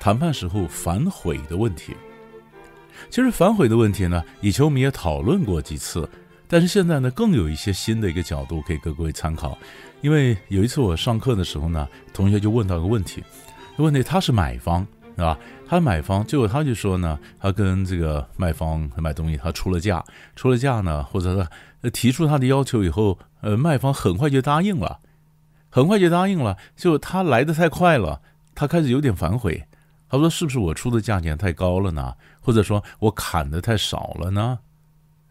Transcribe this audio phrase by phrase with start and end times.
[0.00, 1.94] 谈判时候反悔的问题。
[3.10, 6.08] 其实反悔的问题呢，以前我们也讨论过几次，
[6.46, 9.56] 但是现在呢，更有一些新的一个角度可以给各位参考。
[10.00, 13.22] 因为有一次我上课的时候呢，同学就问到个问题，
[13.76, 14.86] 问题他是买方。
[15.16, 15.36] 是吧？
[15.66, 20.00] 他买方，结果他就说呢，他跟这个卖方买东西，他出了价，
[20.36, 21.44] 出了价呢，或者
[21.82, 25.00] 他提出他的要求以后，呃，卖方很快就答应了，
[25.70, 26.56] 很快就答应了。
[26.76, 28.20] 就他来的太快了，
[28.54, 29.64] 他开始有点反悔。
[30.08, 32.14] 他说：“是不是我出的价钱太高了呢？
[32.40, 34.58] 或者说我砍的太少了呢？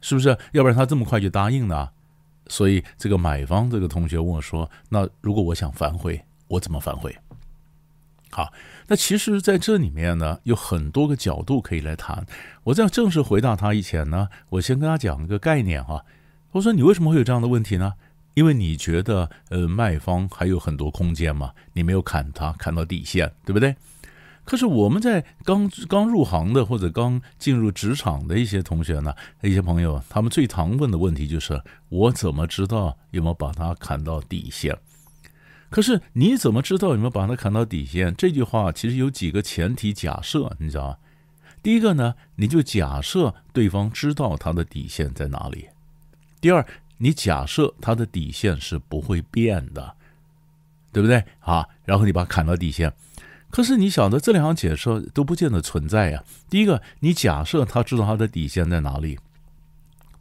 [0.01, 0.37] 是不是？
[0.51, 1.89] 要不然他这么快就答应呢？”
[2.49, 7.15] 所以这个买方这个同学问我说：“那如果我想反悔，我怎么反悔？”
[8.29, 8.53] 好，
[8.87, 12.25] 那其实在这里面呢，有很多个角度可以来谈。
[12.65, 16.05] 我在正式回答他以前呢，我先跟他讲一个概念哈。
[16.51, 17.93] 我说，你为什么会有这样的问题呢？
[18.35, 23.75] 因为你觉得呃卖方还有很多空间嘛，你没有砍他，砍到底线，对不对？
[24.47, 34.73] 可是我们在刚刚入行的或者刚进入职场的一些同学呢，一些朋友，他们最常问的问题就是：我怎么知道有没有把他砍到底线？
[35.69, 38.15] 可是你怎么知道有没有把它砍到底线？
[38.15, 40.97] 这句话其实有几个前提假设，你知道吗？
[41.61, 45.65] 第一个呢，你就假设对方知道他的底线在哪里；
[46.39, 46.65] 第二，
[46.99, 49.93] 你假设他的底线是不会变的，
[50.93, 51.21] 对不对？
[51.41, 52.93] 啊，然后你把它砍到底线。
[53.57, 56.23] 可是你晓得这两项假设都不见得存在呀。
[56.47, 59.17] 第一个，你假设他知道他的底线在哪里，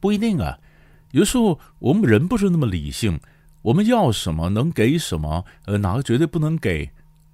[0.01, 0.59] 不一定啊。
[1.11, 3.21] 有时候我们人不是那么理性。
[3.61, 5.45] 我们要什么，能给什么？
[5.67, 6.91] 呃，哪个绝对不能给？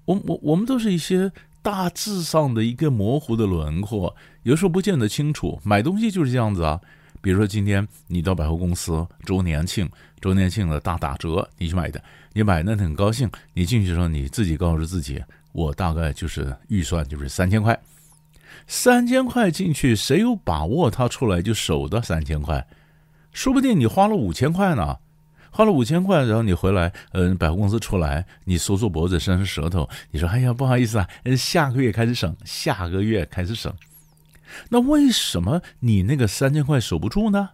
[0.06, 1.30] 我我我们都是一些
[1.62, 5.60] 大致上的一个模糊的轮廓，有时候不见得清楚。
[5.62, 6.80] 买东西就是这样子啊。
[7.20, 9.88] 比如说今天你到百货公司周年庆，
[10.20, 12.02] 周年庆的大打折，你去买的，
[12.32, 13.30] 你买那很高兴。
[13.54, 17.78] 你进去的时候，你自己告诉自己，我大概就是预算就是三千块，
[18.66, 22.66] 三千块进去，谁有把握他出来就守的三千块？
[23.32, 24.98] 说不定你花了五千块呢。
[25.54, 33.70] 花了五千块，然后你回来，嗯，百货公司出来，你缩缩脖子，伸伸舌头，你说：“哎呀，不好意思啊，下个月开始省，下个月开始省。”
[34.70, 37.50] 那为什么你那个三千块守不住呢？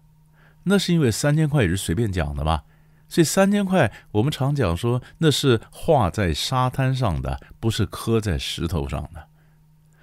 [0.62, 2.62] 那是因为三千块也是随便讲的嘛。
[3.08, 9.26] 所以三千块，我们常讲说那是画在沙滩上的，不是刻在石头上的。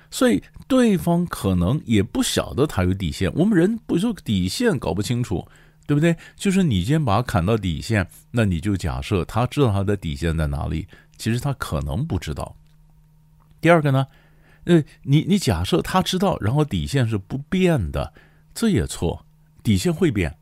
[0.10, 3.32] 所以对方可能也不晓得他有底线。
[3.36, 5.48] 我们人不说底线搞不清楚。
[5.88, 6.18] 对不对？
[6.36, 12.56] 就是你先把它砍到底线，那你就假设他知道他的底线在哪里，其实他可能不知道。
[13.62, 14.08] 第二个呢，
[14.64, 18.14] 呃，你你假设他知道，然后底线是不变的，
[18.56, 19.28] 这也错，
[19.62, 20.36] 底线会变。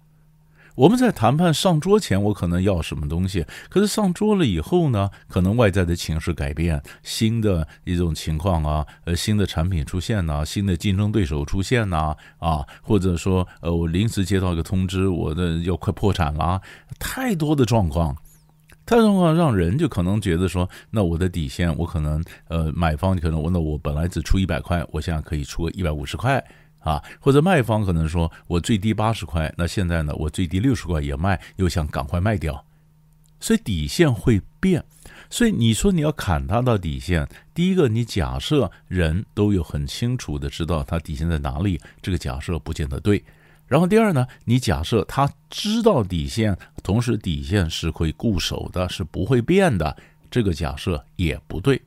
[0.75, 16.59] 我们在谈判上桌前，我可能要什么东西，可是上桌了以后呢，可能外在的情势改变，新的一种情况啊，呃，新的产品出现呐，新的竞争对手出现呐，啊，或者说，呃，我临时接到一个通知，我的要快破产了，
[16.97, 18.17] 太多的状况，
[18.83, 26.43] 太多状况让人就可能觉得说，那我的底线，我可能，呃，买方可能问到我本来只出一百块，我现在可以出个一百五十块。
[26.83, 32.63] 啊，或者卖方可能说，我最低八十块，那现在呢，我最低六十块也卖，又想赶快卖掉，
[33.39, 34.83] 所以底线会变。
[35.29, 43.23] 所以你说你要砍他到底线，第一个你假设人都有很清楚的知道他底线在哪里，这个假设不见得对。
[43.65, 49.97] 然后第二呢，你假设他知道底线，同时底线是会固守的，是不会变的，
[50.29, 51.81] 这个假设也不对。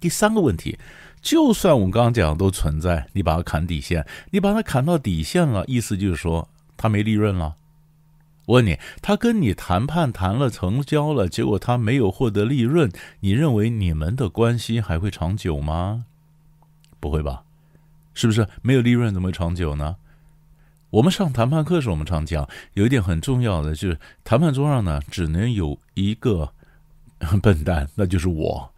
[0.00, 0.78] 第三个问题。
[1.22, 7.56] 就算我们刚刚讲的都存在，你把它砍底线，你把它砍到底线了，意思就是说他没利润了。
[8.44, 16.04] 我问你，他跟你谈判谈了成交了，结果他没有获得利润，你认为你们的关系还会长久吗？
[17.00, 17.42] 不会吧？
[18.14, 19.96] 是不是没有利润怎么会长久呢？
[20.90, 26.52] 我们上谈判课时，我们常讲有一点很重要的，就是谈判桌上呢，只能有一个
[27.42, 28.72] 笨蛋，那就是我，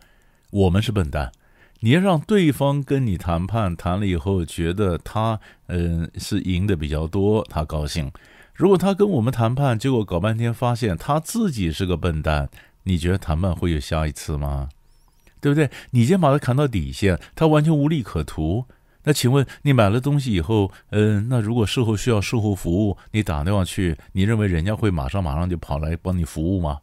[0.50, 1.32] 我们是笨蛋。
[1.80, 8.10] 你要让对方跟你谈判，谈了以后觉得他嗯、是赢的比较多，他高兴。
[8.54, 12.48] 如果他跟我们谈判，结果搞半天发现他自己是个笨蛋，
[12.82, 14.70] 你觉得谈判会有下一次吗？
[15.40, 15.70] 对不对？
[15.92, 18.64] 你先把他砍到底线，他完全无利可图。
[19.04, 26.78] 那请问你买了东西以后，嗯、那如果事后需要售后服务，你打电话去，你认为人家会马上马上就跑来帮你服务吗？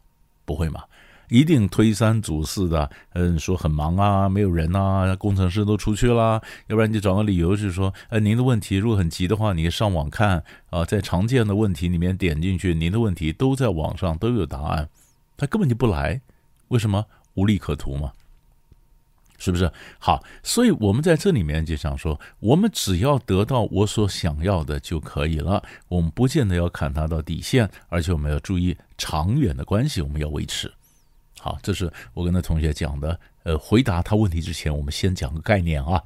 [0.46, 0.84] 不会嘛，
[1.28, 14.88] 一定推三阻四的，嗯，说很忙啊，没有人啊，工程师都出去啦，要不然你找个理由就是说，呃，您的问题如果很急的话，你上网看啊，在常见的问题里面点进去，您的问题都在网上都有答案，
[15.36, 16.20] 他根本就不来，
[16.68, 17.04] 为什么？
[17.34, 18.12] 无利可图嘛。
[19.38, 20.24] 是不是好？
[20.42, 25.62] 所以我们在这里面就想说，我们只要得到我所想要的就可以了。
[25.88, 30.72] 我们不见得要砍它到底线，而且我们要注意长远的关系，我们要维持。
[31.46, 33.20] 好，这是我跟那同学讲的。
[33.44, 36.02] 呃，回答他问题之前，我们先讲个概念啊。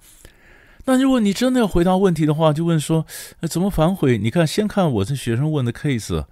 [0.85, 3.07] 那如果你真的要回答问题的话，就问说，
[3.49, 4.19] 怎么反悔？
[4.19, 6.27] 你看，先看我这学生问的 case，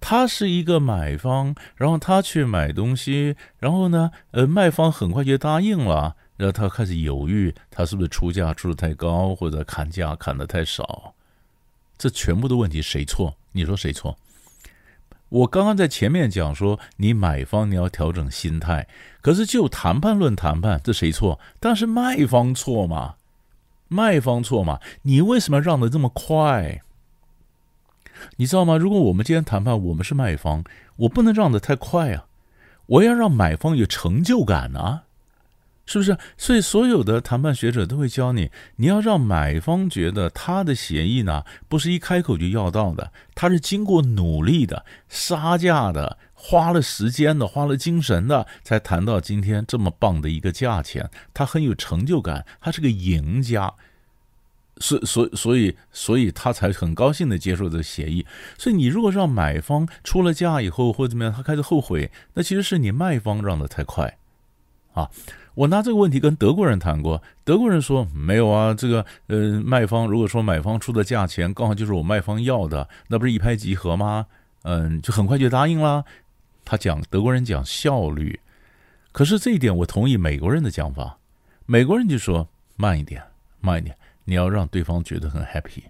[0.00, 6.16] 他是一个买方，然后他去买东西，然后呢，呃，卖方很快就答应了。
[6.36, 11.14] 然后他开始犹豫，他是不是出价出的太高，或者砍价砍的太少？
[11.96, 13.32] 这全部的问题谁错？
[13.52, 14.18] 你说谁错？
[15.30, 18.86] 我刚刚在前面讲说，你买方你要调整心态，
[19.20, 21.38] 可是就谈判论谈判，这谁错？
[21.60, 23.16] 但是卖方错嘛？
[23.88, 24.80] 卖方错嘛？
[25.02, 26.80] 你为什么让的这么快？
[28.36, 28.76] 你知道吗？
[28.76, 30.64] 如果我们今天谈判，我们是卖方，
[30.96, 32.26] 我不能让的太快啊！
[32.86, 35.04] 我要让买方有成就感啊！
[35.88, 36.18] 是不是？
[36.36, 53.72] 所以所有的谈判学者都会教你，你要让买方觉得他的协议呢，不是一开口就要到的，他是经过努力的、杀价的、花了时间的、花了精神的，才谈到今天这么棒的一个价钱，他很有成就感，他是个赢家，
[54.76, 58.26] 所所所以所以他才很高兴的接受这协议。
[58.58, 64.18] 所以你如果让买方出了价以后或者怎么样，他开始后悔，那其实是你卖方让的太快，
[64.92, 65.08] 啊。
[65.58, 74.26] 我拿这个问题跟德国人谈过，德国人说没有啊，这个呃卖方如果说买方出的价钱刚好就是我卖方要的，那不是一拍即合吗？
[74.62, 76.04] 嗯，就很快就答应了。
[76.64, 78.38] 他讲德国人讲效率，
[79.10, 81.18] 可是这一点我同意美国人的讲法，
[81.66, 83.20] 美国人就说慢一点，
[83.60, 83.96] 慢一点，
[84.26, 85.82] 你要让对方觉得很 happy。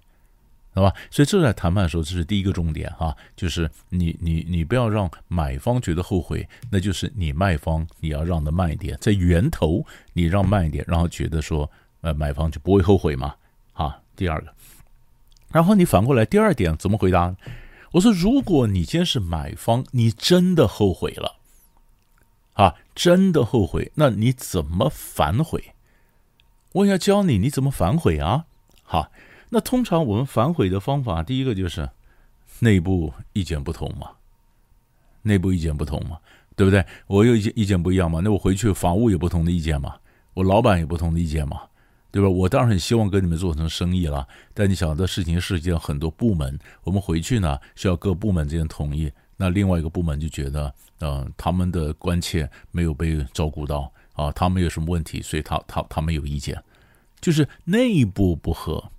[0.78, 11.68] 好吧，所以这在谈判的时候，这是第一个重点哈，就是你你你不要让买方觉得后悔，那就是你卖方你要让的慢一点，在源头你让慢一点，然后觉得说
[12.02, 13.34] 呃买方就不会后悔嘛。
[13.72, 14.54] 啊，第二个，
[15.50, 17.34] 然后你反过来第二点怎么回答？
[17.90, 21.38] 我说如果你今天是买方，你真的后悔了，
[22.52, 25.74] 啊，真的后悔，那你怎么反悔？
[26.70, 28.44] 我要教你你怎么反悔啊，
[28.84, 29.10] 好。
[29.50, 31.88] 那通常我们反悔的方法，第一个就是
[32.60, 34.10] 内部意见不同嘛，
[35.22, 36.18] 内部意见不同嘛，
[36.54, 36.84] 对不对？
[37.06, 39.96] 我有意见意见不一样嘛，那我回去法务有不同的意见嘛，
[40.34, 41.62] 我老板有不同的意见嘛，
[42.10, 42.28] 对吧？
[42.28, 56.62] 我当然很希望跟你们做成生意了，但你想，这事情涉及到很多部门，我们回去呢需要各部门之间同意，那另外一个部门就觉得，呃，他们的关切没有被照顾到啊，他们有什么问题，所以他他他们有意见，
[57.20, 58.90] 就是内部不合。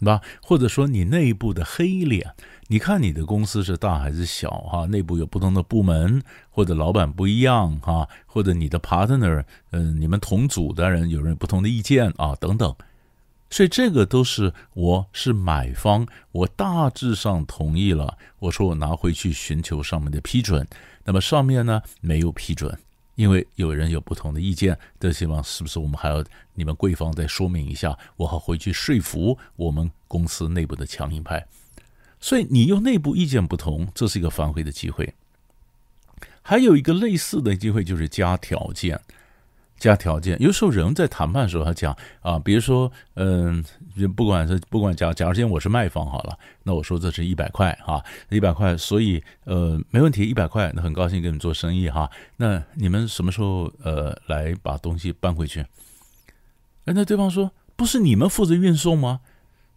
[0.00, 0.20] 对吧？
[0.42, 2.34] 或者说你内部的黑脸，
[2.68, 4.50] 你看你的公司是大还是小？
[4.50, 12.74] 哈，内部有不同的部门，或者老板不一样，哈，或者你的 partner，嗯，你们同组的人有人不同的意见啊，等等。
[13.50, 20.68] 所以这个都是我是买方，我大致上同意了，我说我拿回去寻求上面的批准，
[21.04, 22.78] 那么上面呢没有批准。
[23.18, 31.44] 因为有人有不同的意见，这希望是不是我们还要你们贵方再说明一下，我好回去说服我们公司内部的强硬派。
[32.20, 35.12] 所以你用内部意见不同，这是一个反悔的机会。
[36.42, 39.00] 还有一个类似的机会就是加条件。
[39.78, 43.64] 加条件，有时候人在谈判的时候，他讲啊，比如说，嗯，
[44.16, 52.10] 不管是不管假假如今天我是卖方好了，那我说这是一百块哈，一百块，所以呃没问题，一百块，那很高兴跟你们做生意哈。
[52.36, 55.60] 那你们什么时候呃来把东西搬回去？
[56.84, 59.20] 哎，那对方说不是你们负责运送吗？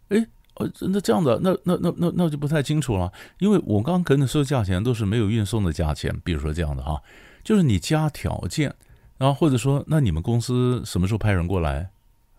[0.08, 7.00] 哎，哦，那这样的，那那那那那就不太清楚了，因为我刚刚跟你说的价钱都是没有运送的价钱，比如说这样的哈，
[7.44, 8.74] 就是你加条件。
[9.22, 11.88] 然后或者说，那你们公司什么时候派人过来？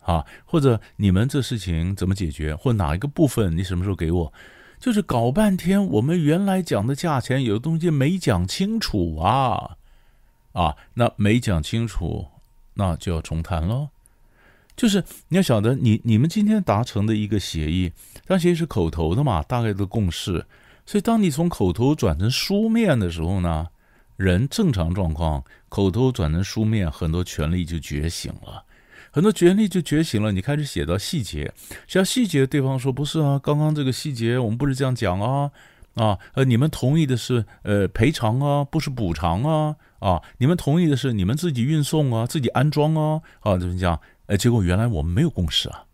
[0.02, 2.54] 啊，或者你们这事情怎么解决？
[2.54, 4.30] 或哪一个部分你什么时候给我？
[4.78, 9.78] 就是搞半天，我们原来讲的价钱有的东西没讲清楚啊，
[10.52, 12.26] 啊，那没讲清楚，
[12.74, 13.88] 那就要重谈喽。
[14.76, 17.90] 就是你要晓得你，你们今天达成的一个协议，
[18.26, 20.44] 但协议是口头的嘛，大概的共识。
[20.84, 23.68] 所以当你从口头转成书面的时候呢？
[24.16, 28.64] 人正常状况，口头转成书面，很多权利就觉醒了，
[29.10, 30.32] 很多权利就觉醒了。
[30.32, 31.52] 你开始写到细节，
[31.86, 35.50] 写到细节，对方说不是啊，刚刚这个细节我们不是这样讲啊，
[35.94, 44.00] 啊，呃，你们同意的是呃赔偿啊，不是补偿啊，啊，你们同意的是你们自己运送啊，自己安装啊，啊，怎么讲？
[44.26, 45.84] 呃，结果原来我们没有共识啊，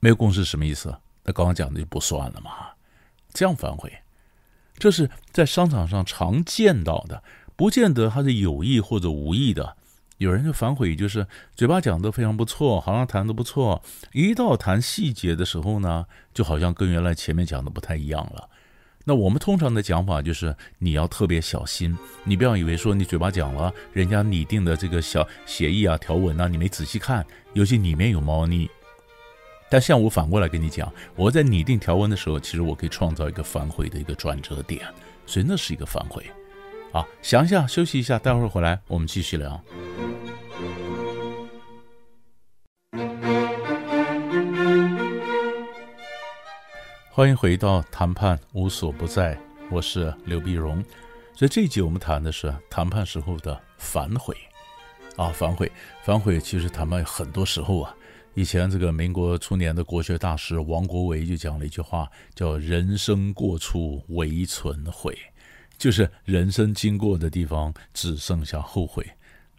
[0.00, 0.96] 没有共识什么意思？
[1.24, 2.50] 那刚刚讲的就不算了嘛，
[3.32, 3.92] 这样反悔。
[4.78, 7.22] 这是在商场上常见到的，
[7.56, 9.76] 不见得他是有意或者无意的。
[10.18, 18.48] 有人就反悔，就是嘴巴讲的非常不错，好像谈的不错，一到谈细节的时候呢，就好像跟原来前面讲的不太一样了。
[19.06, 28.70] 那我们通常的讲法就是，你要特别小心，你不要以为说你嘴巴讲了，人家拟定的这个小协议啊、条文啊，你没仔细看，尤其里面有猫腻。
[29.70, 34.86] 但像我反过来跟你讲，我在拟定条文的时候，其实我可以创造一个反悔的一个转折点，
[35.26, 36.24] 所以那是一个反悔。
[36.92, 39.60] 啊，想一下，休息一下，待会儿回来我们继续聊。
[47.10, 49.36] 欢迎回到谈判无所不在，
[49.70, 50.84] 我是刘碧荣。
[51.34, 54.36] 所以这一集我们谈的是谈判时候的反悔
[55.16, 55.70] 啊，反悔，
[56.04, 57.92] 反悔，其实谈判很多时候啊。
[58.34, 65.16] 以前这个民国初年的国学大师王国维就讲了一句话，叫“人生过处唯存悔”，
[65.78, 69.06] 就是人生经过的地方只剩下后悔。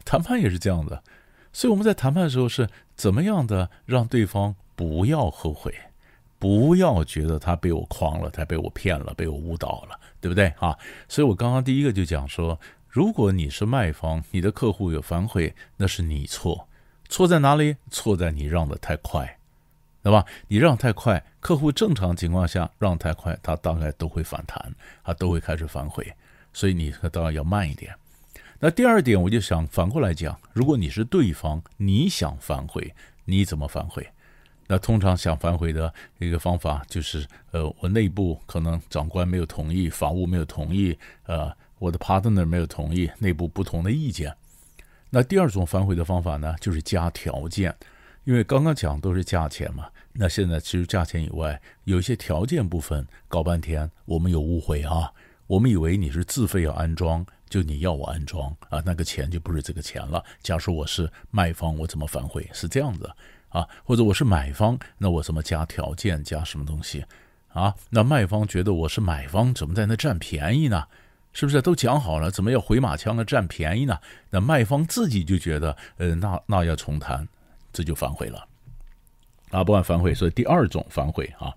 [0.03, 1.01] 谈判也是这样的，
[1.53, 5.73] 所以我们在谈判的时候是怎么样的让对方不要后悔，
[6.37, 10.77] 不要觉得他被我诓了，他被我骗了，被我误导了，对不对啊？
[11.07, 16.67] 所以我刚刚第一个就讲说，如果你是卖方，你的客户有反悔，那是你错。
[17.09, 17.75] 错在哪里？
[17.89, 19.37] 错在你让的太快，
[20.03, 20.25] 对吧？
[20.47, 26.11] 你让太快，客户正常情况下让太快，他大概都会反弹，他都会开始反悔。
[26.53, 27.93] 所以你当然要慢一点。
[28.59, 32.93] 那第二点，我就想反过来讲，如果你是对方，你想反悔，
[33.25, 34.07] 你怎么反悔？
[34.67, 44.35] 那通常想反悔的一个方法就是，呃，我内部可能长官没有同意，法务没有同意，呃，我的 partner 没有同意，内部不同的意见。
[45.15, 47.73] 那第二种反悔的方法呢，就是加条件，
[48.25, 49.87] 因为刚刚讲都是价钱嘛。
[50.11, 55.09] 那现在其实价钱以外，有一些条件部分搞半天，我们有误会啊。
[55.47, 60.21] 我们以为你是自费要安装，就你要我安装啊，那个钱就不是这个钱了。
[60.41, 62.49] 假如我是卖方，我怎么反悔？
[62.51, 63.09] 是这样子
[63.47, 63.65] 啊？
[63.85, 67.05] 或者我是买方，那我怎么加条件，加什么东西
[67.53, 67.73] 啊？
[67.89, 70.83] 那卖方觉得我是买方，怎么在那占便宜呢？
[71.35, 72.31] 是不是都讲好了？
[72.31, 73.99] 怎么要回马枪的占便宜呢？
[74.29, 77.27] 那卖方自己就觉得，呃，那那要重谈，
[77.73, 78.47] 这就反悔了，
[79.51, 80.13] 啊，不管反悔。
[80.15, 81.53] 所以第二种反悔啊，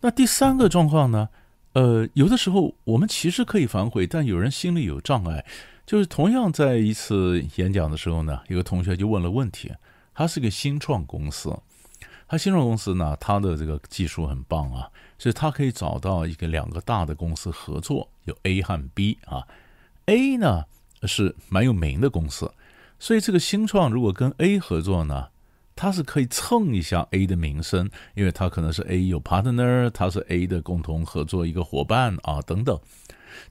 [0.00, 1.28] 那第三个状况呢？
[1.74, 5.46] 呃，有的时候我们其实可以反悔，但有人心里有障碍。
[5.86, 9.72] 就是同样在一次演讲的时候呢，有个同学就问了问题，
[10.12, 11.56] 他是个新创公司。
[12.28, 14.86] 他新创公司呢，他的这个技术很棒啊，
[15.18, 19.42] 所以他可以找到一个两个大的公司合作，有 A 和 B 啊。
[20.04, 20.64] A 呢
[21.04, 22.50] 是蛮有名的公司，
[22.98, 25.28] 所以这个新创如果跟 A 合作呢，
[25.74, 32.78] 他是可以蹭一下 A 的名声，因为他可能是 A 有 partner，他是 A 的共同合作一个伙伴啊等等。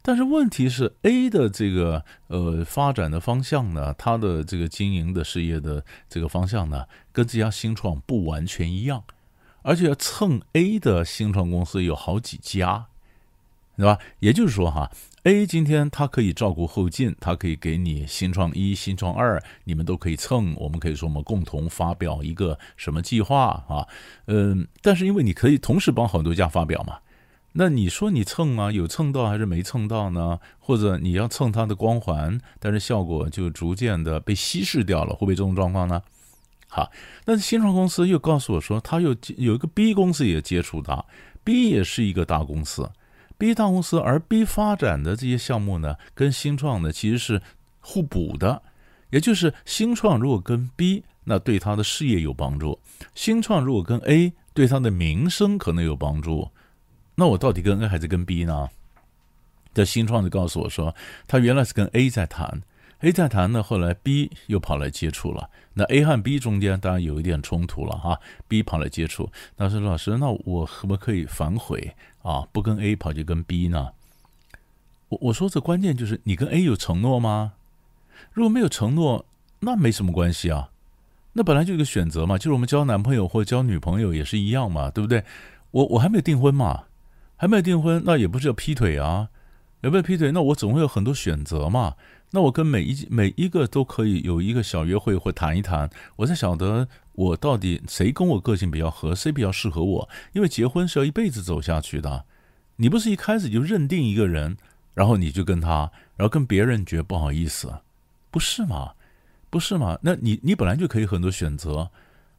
[0.01, 9.03] 但是问题是，A 的这个呃发展的方向呢，它的这个经营的事业的这个方向呢，跟这家新创不完全一样，
[9.61, 12.87] 而且要蹭 A 的新创公司有好几家，
[13.75, 13.99] 对吧？
[14.19, 14.91] 也就是说哈
[15.23, 20.55] ，A 今天它可以照顾后进，它可以给你新创一、新创二，你们都可以蹭。
[20.55, 23.87] 我们可以说我们共同发表一个什么计划啊？
[24.27, 26.99] 嗯，但是因为你可以同时帮很多家发表嘛。
[27.59, 30.39] 那你说你蹭啊，有蹭到还是没蹭到呢？
[30.59, 35.99] 或者你要蹭它的光环，但是效果就逐渐的被稀释掉了，会不会这种状况呢？
[36.67, 36.91] 好，
[37.25, 41.03] 那新创公司又告诉我说，他又有一个 B 公司也接触他
[41.43, 42.87] ，B 也是一个大公司
[43.39, 47.41] ，B 大公司，而 B 发展的这些项目呢，跟新创呢其实是
[47.79, 48.61] 互补的，
[49.09, 52.77] 也就是新创如果跟 B，那对他的事业有帮助；
[53.15, 56.51] 新创如果跟 A，对他的名声可能有帮助。
[57.19, 58.69] 那我到底跟 A 还是跟 B 呢？
[59.73, 60.95] 这新创就告诉我说，
[61.27, 62.61] 他原来是跟 A 在谈
[62.99, 65.49] ，A 在谈呢，后来 B 又跑来接触了。
[65.73, 72.47] 那 A 和 B 中间当然有一点冲突了哈，B 跑来接触，他说：“老师，那我可不可以反悔啊？
[72.51, 73.89] 不跟 A 跑去跟 B 呢？”
[75.09, 77.53] 我我说这关键就是你跟 A 有承诺吗？
[78.31, 79.25] 如果没有承诺，
[79.61, 80.69] 那没什么关系啊。
[81.33, 85.23] 那本来就一个选择嘛，就是我们交男朋友或交女朋友也是一样嘛，对不对？
[85.71, 86.83] 我我还没有订婚嘛。
[87.37, 89.29] 还没有订婚，那也不是要劈腿啊。
[89.81, 90.31] 有没有劈腿？
[90.31, 91.95] 那我总会有很多选择嘛。
[92.31, 100.09] 那我跟每一每一个都可以有一个小约会或谈一谈，我才晓得我到底谁跟我个性比较合，谁比较适合我。
[100.33, 102.25] 因为结婚是要一辈子走下去的，
[102.77, 104.57] 你不是一开始就认定一个人，
[104.95, 107.71] 然后你就跟他，然后跟别人觉得不好意思，
[108.31, 108.93] 不是吗？
[109.49, 109.97] 不是吗？
[110.01, 111.91] 那你你本来就可以很多选择，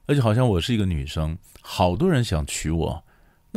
[0.06, 3.04] 而且好像我是一个女生，好多人想娶我，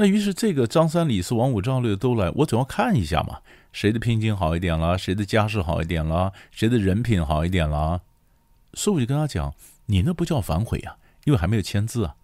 [0.01, 3.37] 那于是这个张三李四王五赵六都来，我总要看一下嘛。
[3.71, 4.97] 谁的聘金好一点了？
[4.97, 6.33] 谁的家世好一点了？
[6.49, 8.01] 谁的人品好一点了？
[8.73, 9.53] 所以我就跟他讲
[9.85, 12.15] ：“你那不叫反悔啊，因为还没有签字啊，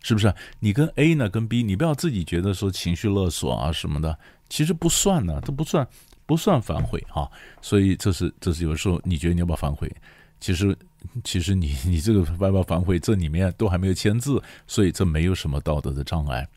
[0.00, 0.34] 是不是？
[0.60, 4.18] 你跟 A 呢，跟 B，你不要自己觉得说情绪勒索啊什么的，
[4.48, 5.86] 其实不算呢，这不算
[6.24, 7.28] 不算反悔啊。
[7.60, 9.94] 所以这是这是有时候你觉得你要不要反悔？
[10.40, 10.74] 其实
[11.22, 16.48] 其实你你这个要不要反悔，这里面都还没有签字，所以这没有什么道德的障碍。”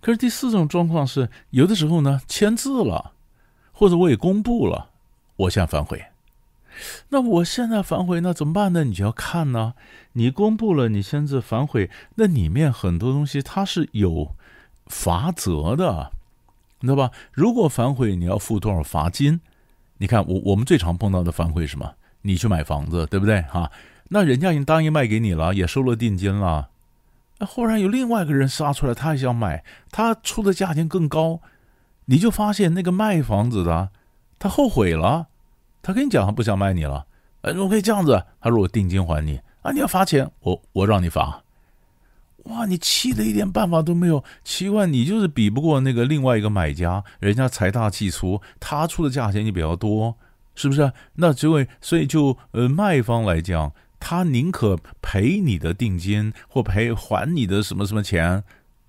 [0.00, 3.12] 可是第四种状况是，有的时候呢，签字了，
[3.72, 4.90] 或者我也公布了，
[5.36, 6.06] 我现在反悔。
[7.08, 8.84] 那我现在反悔，那怎么办呢？
[8.84, 9.74] 你就要看呢，
[10.12, 14.34] 你公布了，你签字反悔，那里面很多东西它是有
[14.86, 16.12] 罚则的，
[16.80, 17.10] 知道吧？
[17.32, 19.40] 如果反悔，你要付多少罚金？
[19.96, 21.94] 你看我我们最常碰到的反悔是什么？
[22.22, 23.42] 你去买房子，对不对？
[23.42, 23.72] 哈，
[24.10, 26.68] 那人家已经答应卖给你了，也收了定金了。
[27.40, 31.40] 那忽然有另外一个人杀出来，他也想买，他出的价钱更高，
[32.06, 33.90] 你就发现那个卖房子的，
[34.40, 35.28] 他后悔了，
[35.80, 37.06] 他跟你讲他不想卖你了，
[37.42, 41.44] 哎，我可以这样子，他说我定金还你啊，你要罚钱，我我让你罚，
[42.46, 50.16] 哇，你气得一点办法都没有，奇怪，你就是比不过那个另外一个买家，人家财大气粗，他出的价钱你比较多，
[50.56, 50.92] 是不是？
[51.14, 53.72] 那这位，所以就呃卖方来讲。
[54.00, 58.42] 他宁可赔你的定金或赔还你的什么什么钱，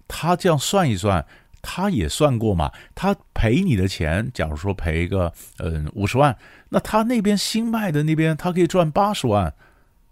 [0.08, 1.26] 他这样算一算，
[1.62, 2.72] 他也算过嘛。
[2.94, 6.38] 他赔你的钱，假如说赔个嗯五十万，
[6.70, 9.54] 那他那边新卖的那边他可以赚八十万，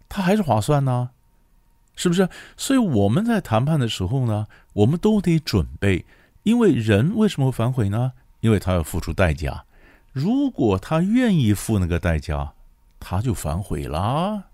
[0.10, 1.10] 他还是划算呢，
[1.96, 2.27] 是不是？
[2.56, 6.06] 所以我们在谈判的时候呢，我们都得准备，
[6.43, 8.13] 因为人为什么会反悔呢？
[8.39, 9.63] 因为他要付出代价。
[10.13, 12.54] 如果他愿意付那个代价，
[13.00, 14.45] 他就反悔了。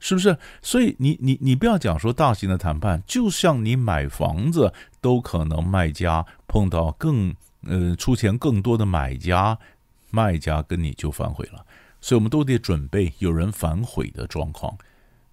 [0.00, 0.36] 是不是？
[0.62, 9.58] 所以你你你不要讲说大型的谈判，就像你买房子，都可能卖家碰到更呃出钱更多的买家，
[10.10, 11.64] 卖家跟你就反悔了。
[12.00, 14.74] 所以我们都得准备有人反悔的状况，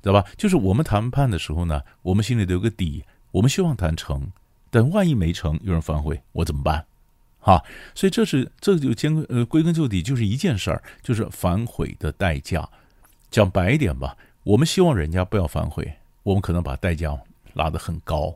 [0.04, 0.26] 知道吧？
[0.36, 4.30] 就是我们谈判的时候呢，我们心里都有个底，我们希望谈成，
[4.70, 6.86] 但万一没成，有人反悔，我怎么办？
[7.40, 7.64] 哈，
[7.96, 12.68] 所以这是这就兼呃归根究底就是一件事儿，就是反悔的代价。
[13.32, 14.18] 讲白一点吧。
[14.48, 17.14] 我们希望人家不要反悔，我们可能把代价
[17.54, 18.34] 拉得很高，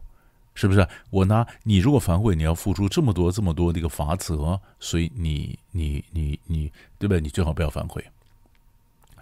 [0.53, 0.85] 是不是？
[1.09, 6.69] 我拿你如果反悔，你要付出这么多这么多的一个罚则，所以你你你你，
[6.99, 7.21] 对不对？
[7.21, 8.03] 你最好不要反悔，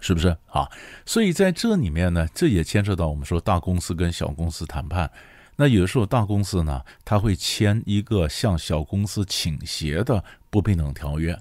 [0.00, 0.68] 是不是啊？
[1.06, 5.08] 所以在这里面呢，这也牵涉到我们说大公司跟小公司谈判。
[5.54, 11.38] 那有的时候大公司呢，他会签一个向小公司倾斜的不平等条约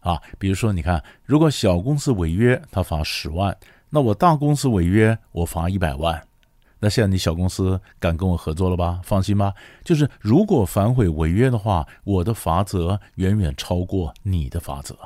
[0.00, 3.56] 啊，比如说你看，如果小公司违约，他罚十万。
[3.90, 6.22] 那我大公司违约，我罚一百万。
[6.80, 9.00] 那现在你小公司敢跟我合作了吧？
[9.02, 9.52] 放心吧。
[9.82, 14.96] 就是如果反悔违约的话，我的罚则远远超过你的罚则。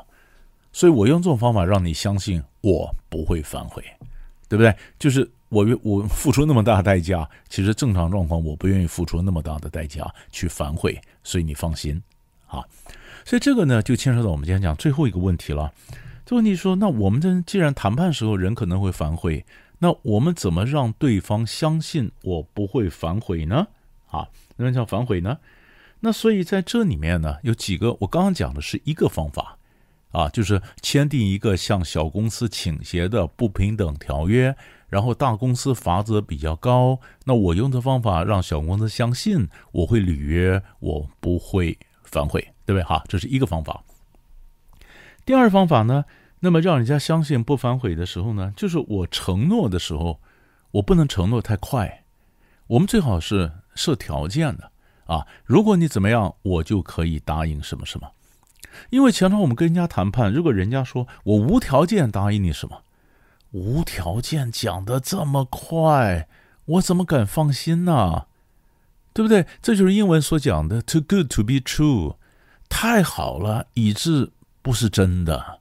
[0.72, 3.82] 所以我用这种方法让你相信我不会反悔，
[4.48, 4.74] 对不对？
[4.98, 12.02] 就是我我付出那么大的代价，其实正常状况我不愿意付出那么大的代价去反悔，所以你放心
[12.48, 12.62] 啊。
[13.24, 15.72] 所以这个呢，就牵扯到我们今天讲最后一个问题了。
[16.36, 19.44] 问题说，那我们这既然谈判时候人可能会反悔，
[19.80, 23.68] 那我们怎么让对方相信我不会反悔呢？
[24.10, 25.38] 啊，那叫反悔呢？
[26.00, 29.58] 那所以在这里面呢，有几个我刚刚讲的是一个方法，
[30.10, 34.56] 啊，就是签订一个向小公司倾斜的不平等条约，
[34.88, 42.82] 然后大公司罚则比较高，那我用的方法让小公司相信我会履约，我不会反悔，对不对？
[42.82, 43.82] 哈，这是一个方法。
[45.24, 46.04] 第二方法呢，
[46.44, 50.20] 那么让人家相信不反悔的时候呢，就是我承诺的时候，
[50.72, 52.04] 我不能承诺太快，
[52.66, 54.72] 我们最好是设条件的
[55.06, 55.24] 啊。
[55.44, 58.10] 如果你怎么样，我就可以答应什么什么。
[58.90, 62.82] 因为常常我们跟人家谈判，如果人家说我无条件答应你什么，
[63.52, 66.28] 无条件讲得这么快，
[66.64, 68.26] 我怎么敢放心呢？
[69.12, 69.46] 对不对？
[69.62, 72.16] 这就是英文所讲的 “too good to be true”，
[72.68, 74.32] 太好了，以致。
[74.64, 75.58] 不是真的，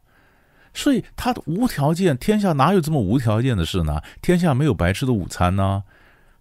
[0.74, 4.02] 所以他无条件，天下哪有这么无条件的事呢？
[4.22, 5.84] 天下没有白吃的午餐呢？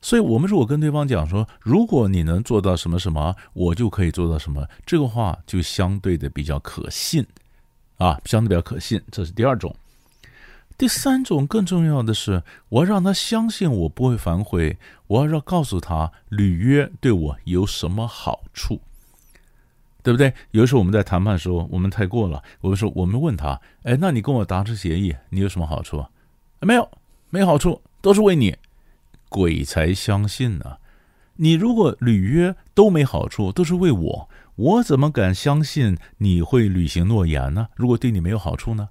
[0.02, 7.26] 所以，我们如果跟对方讲说，如果你能做到什么什么，我就可以做到什么，这个话就相对的比较可信，
[7.98, 9.02] 啊，相对比较可信。
[9.10, 9.76] 这是第二种。
[10.78, 18.80] 第三种更重要的是，我要让他相信我不会反悔，我要让告诉他履约对我有什么好处，
[20.02, 20.32] 对不对？
[20.50, 22.42] 有的时候我们在谈判的时候，我们太过了。
[22.60, 26.04] 我们说，我们问他，哎，那你跟我达成协议，你有什么好处？
[26.60, 26.90] 没有，
[27.30, 28.56] 没好处，都是为你。
[29.28, 30.78] 鬼才相信呢！
[31.36, 37.68] 你如果履约都没好处，都是为我，我怎么敢相信你会履行诺言呢？
[37.76, 38.88] 如果对你没有好处呢？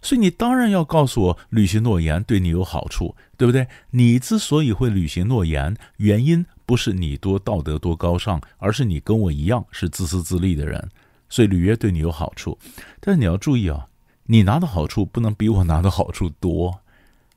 [0.00, 3.68] 所以你当然要告诉我，履行诺言对你有好处，对不对？
[3.90, 10.88] 你之所以会履行诺言，原因不是你多道德多高尚，而是你跟我一样是自私自利的人，
[11.28, 12.58] 所以履约对你有好处。
[13.00, 13.86] 但是你要注意啊，
[14.24, 16.80] 你拿的好处不能比我拿的好处多。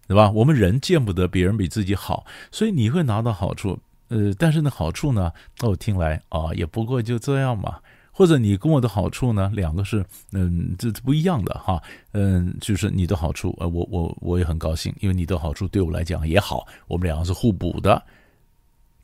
[0.09, 0.31] 对吧？
[0.31, 3.77] 我们人见不得别人比自己好，所以你会拿到好处。
[4.07, 5.29] 呃，但是那好处呢？
[5.59, 7.75] 哦，听来啊，也不过就这样嘛。
[8.13, 11.83] 或者你跟我的好处呢，两个是嗯，这不一样的哈。
[12.13, 18.01] 嗯，就是你的好处，呃，我我我也很高兴，因为你的好处对我来讲也好，我们两个是互补的。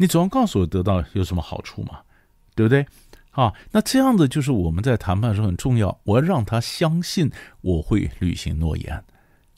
[0.04, 2.02] 你总要告诉我得到有什么好处嘛，
[2.56, 2.86] 对不对？
[3.32, 9.02] 啊，那这样子就是我们在谈判的时候很重要，我要让他相信我会履行诺言。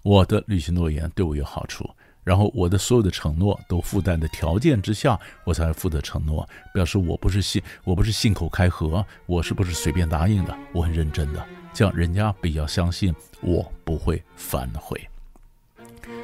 [0.04, 1.90] 我的履行诺言对我有好处，
[2.24, 10.56] 然后我的所有的承诺都附带的条件之下，我才负责承诺，表示我不是信我不是信口开河，我是不是随便答应的？
[10.74, 15.10] 我很认真的，这样人家比较相信我不会反悔。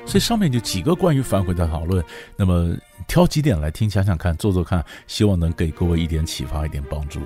[0.06, 2.04] 所以上面就几个关于反悔的讨论，
[2.36, 2.76] 那么
[3.08, 7.22] 挑几点来听，想想看，做做看，希望能给各位一点启发，一点帮助。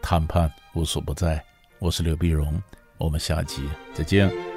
[0.00, 1.44] 谈判无所不在，
[1.78, 2.60] 我是刘碧荣，
[2.96, 4.49] 我们下集再见。